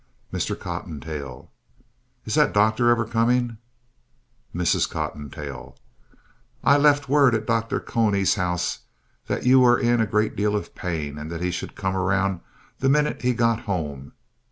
MR. 0.33 0.57
COTTONTAIL 0.59 1.51
Is 2.25 2.33
that 2.33 2.53
doctor 2.53 2.89
ever 2.89 3.05
coming? 3.05 3.59
MRS. 4.51 4.89
COTTONTAIL 4.89 5.77
I 6.63 6.75
left 6.77 7.07
word 7.07 7.35
at 7.35 7.45
Doctor 7.45 7.79
Cony's 7.79 8.33
house 8.33 8.79
that 9.27 9.45
you 9.45 9.59
were 9.59 9.77
in 9.77 10.01
a 10.01 10.07
good 10.07 10.35
deal 10.35 10.55
of 10.55 10.73
pain, 10.73 11.19
and 11.19 11.29
that 11.31 11.41
he 11.43 11.51
should 11.51 11.75
come 11.75 11.95
around 11.95 12.39
the 12.79 12.89
minute 12.89 13.21
he 13.21 13.35
got 13.35 13.59
home. 13.69 14.13